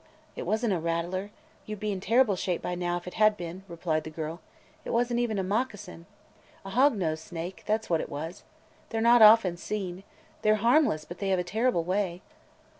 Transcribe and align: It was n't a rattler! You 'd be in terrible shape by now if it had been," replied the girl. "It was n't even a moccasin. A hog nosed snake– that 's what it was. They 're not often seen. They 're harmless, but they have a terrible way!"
It 0.35 0.47
was 0.47 0.65
n't 0.65 0.73
a 0.73 0.79
rattler! 0.79 1.29
You 1.67 1.75
'd 1.75 1.79
be 1.79 1.91
in 1.91 1.99
terrible 1.99 2.35
shape 2.35 2.59
by 2.63 2.73
now 2.73 2.97
if 2.97 3.05
it 3.05 3.13
had 3.13 3.37
been," 3.37 3.63
replied 3.67 4.03
the 4.03 4.09
girl. 4.09 4.39
"It 4.83 4.89
was 4.89 5.13
n't 5.13 5.19
even 5.19 5.37
a 5.37 5.43
moccasin. 5.43 6.07
A 6.65 6.71
hog 6.71 6.95
nosed 6.97 7.23
snake– 7.23 7.61
that 7.67 7.83
's 7.83 7.89
what 7.91 8.01
it 8.01 8.09
was. 8.09 8.43
They 8.89 8.97
're 8.97 9.01
not 9.01 9.21
often 9.21 9.57
seen. 9.57 10.03
They 10.41 10.49
're 10.49 10.55
harmless, 10.55 11.05
but 11.05 11.19
they 11.19 11.29
have 11.29 11.37
a 11.37 11.43
terrible 11.43 11.83
way!" 11.83 12.23